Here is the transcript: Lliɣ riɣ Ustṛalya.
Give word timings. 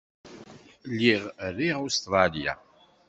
Lliɣ 0.91 1.23
riɣ 1.55 1.77
Ustṛalya. 1.87 2.53